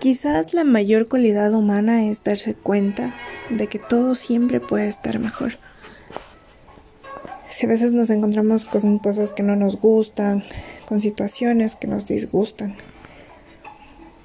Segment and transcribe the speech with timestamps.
[0.00, 3.12] Quizás la mayor cualidad humana es darse cuenta
[3.50, 5.58] de que todo siempre puede estar mejor.
[7.50, 10.42] Si a veces nos encontramos con cosas que no nos gustan,
[10.86, 12.76] con situaciones que nos disgustan,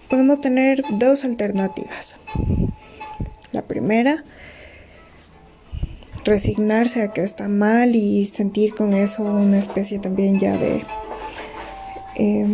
[0.10, 2.16] podemos tener dos alternativas.
[3.52, 4.24] La primera,
[6.24, 10.86] resignarse a que está mal y sentir con eso una especie también ya de
[12.16, 12.46] que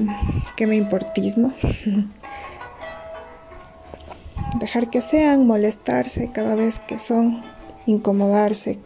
[0.67, 1.53] me importismo.
[4.59, 7.41] Dejar que sean, molestarse cada vez que son,
[7.85, 8.79] incomodarse,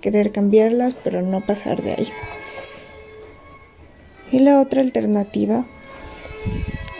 [0.00, 2.12] querer cambiarlas, pero no pasar de ahí.
[4.30, 5.64] Y la otra alternativa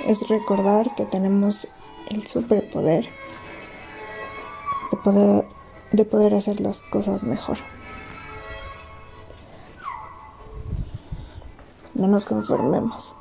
[0.06, 1.68] es recordar que tenemos
[2.10, 3.08] el superpoder
[4.90, 5.46] de poder,
[5.92, 7.58] de poder hacer las cosas mejor.
[11.94, 13.16] No nos conformemos.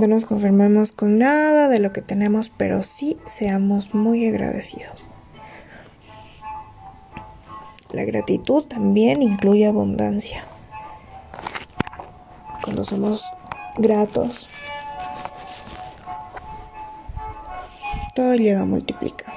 [0.00, 5.10] No nos conformemos con nada de lo que tenemos, pero sí seamos muy agradecidos.
[7.90, 10.46] La gratitud también incluye abundancia.
[12.64, 13.22] Cuando somos
[13.76, 14.48] gratos,
[18.14, 19.36] todo llega multiplicado.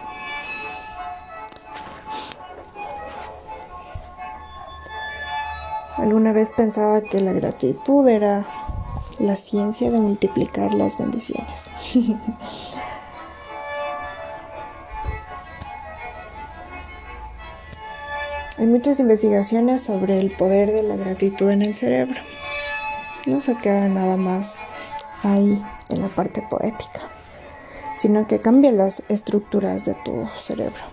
[5.97, 8.62] Alguna vez pensaba que la gratitud era
[9.23, 11.63] la ciencia de multiplicar las bendiciones.
[18.57, 22.21] Hay muchas investigaciones sobre el poder de la gratitud en el cerebro.
[23.25, 24.55] No se queda nada más
[25.23, 26.99] ahí en la parte poética,
[27.99, 30.83] sino que cambia las estructuras de tu cerebro.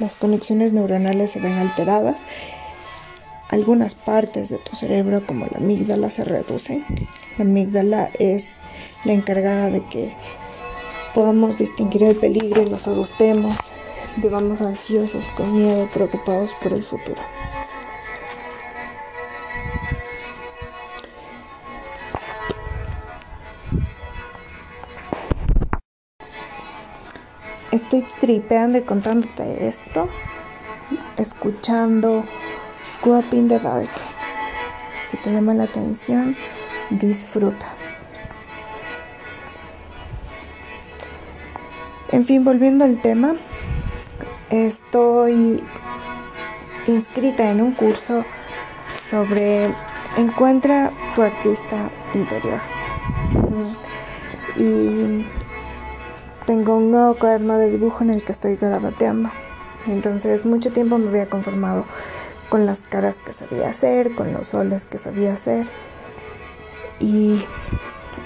[0.00, 2.24] Las conexiones neuronales se ven alteradas.
[3.54, 6.84] Algunas partes de tu cerebro, como la amígdala, se reducen.
[7.38, 8.52] La amígdala es
[9.04, 10.12] la encargada de que
[11.14, 13.54] podamos distinguir el peligro y nos asustemos,
[14.16, 17.22] vivamos ansiosos, con miedo, preocupados por el futuro.
[27.70, 30.08] Estoy tripeando y contándote esto,
[31.16, 32.24] escuchando
[33.04, 33.90] Grow in the Dark.
[35.10, 36.34] Si te llama la atención,
[36.88, 37.66] disfruta.
[42.12, 43.36] En fin, volviendo al tema,
[44.48, 45.62] estoy
[46.86, 48.24] inscrita en un curso
[49.10, 49.66] sobre
[50.16, 52.60] encuentra tu artista interior.
[54.56, 55.26] Y
[56.46, 59.30] tengo un nuevo cuaderno de dibujo en el que estoy garabateando.
[59.86, 61.84] Entonces mucho tiempo me había conformado
[62.48, 65.66] con las caras que sabía hacer, con los soles que sabía hacer.
[67.00, 67.44] Y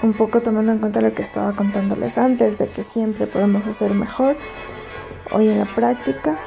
[0.01, 3.93] un poco tomando en cuenta lo que estaba contándoles antes, de que siempre podemos hacer
[3.93, 4.37] mejor.
[5.31, 6.39] Hoy en la práctica,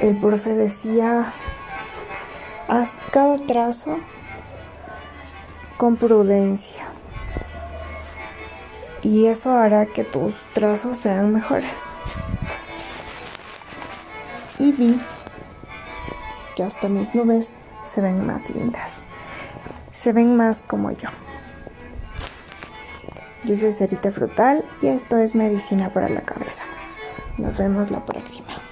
[0.00, 1.32] el profe decía,
[2.68, 3.98] haz cada trazo
[5.76, 6.84] con prudencia.
[9.02, 11.78] Y eso hará que tus trazos sean mejores.
[14.58, 14.98] Y vi
[16.58, 17.50] que hasta mis nubes
[17.88, 18.90] se ven más lindas.
[20.02, 21.08] Se ven más como yo.
[23.44, 26.64] Yo soy Cerita Frutal y esto es Medicina para la Cabeza.
[27.36, 28.67] Nos vemos la próxima.